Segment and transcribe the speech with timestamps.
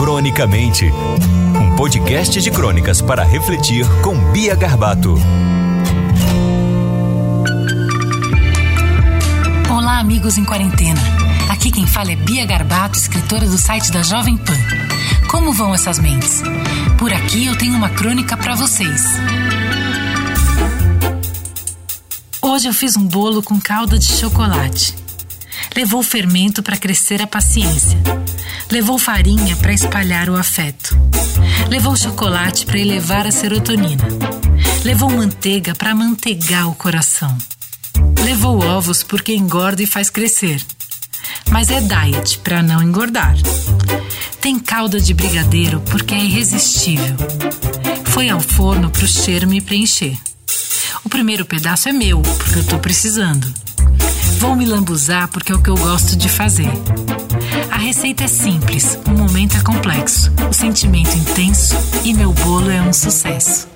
[0.00, 0.86] Cronicamente
[1.60, 5.14] um podcast de crônicas para refletir com Bia Garbato.
[9.70, 11.02] Olá, amigos em quarentena.
[11.50, 14.56] Aqui quem fala é Bia Garbato, escritora do site da Jovem Pan.
[15.30, 16.42] Como vão essas mentes?
[16.96, 19.04] Por aqui eu tenho uma crônica para vocês.
[22.40, 25.09] Hoje eu fiz um bolo com calda de chocolate.
[25.76, 27.98] Levou fermento para crescer a paciência.
[28.70, 30.96] Levou farinha para espalhar o afeto.
[31.68, 34.04] Levou chocolate para elevar a serotonina.
[34.84, 37.36] Levou manteiga para manteigar o coração.
[38.24, 40.64] Levou ovos porque engorda e faz crescer
[41.50, 43.36] mas é diet para não engordar.
[44.40, 47.16] Tem calda de brigadeiro porque é irresistível.
[48.06, 50.16] Foi ao forno pro cheiro me preencher.
[51.04, 53.52] O primeiro pedaço é meu, porque eu tô precisando.
[54.38, 56.70] Vou me lambuzar porque é o que eu gosto de fazer.
[57.70, 62.80] A receita é simples, o momento é complexo, o sentimento intenso e meu bolo é
[62.80, 63.68] um sucesso.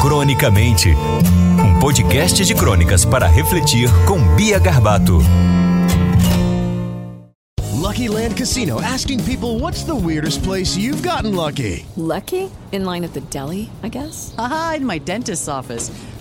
[0.00, 0.88] Cronicamente
[1.62, 5.20] um podcast de crônicas para refletir com Bia Garbato.
[7.74, 11.84] Lucky Land Casino asking people what's the weirdest place you've gotten lucky?
[11.96, 12.50] Lucky?
[12.72, 14.34] In line at the deli, I guess?
[14.38, 15.90] Aha, in my dentist's office.